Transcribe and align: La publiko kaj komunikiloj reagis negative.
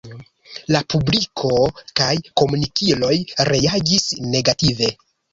La 0.75 0.79
publiko 0.93 1.49
kaj 1.99 2.07
komunikiloj 2.41 3.11
reagis 3.49 4.07
negative. 4.37 4.89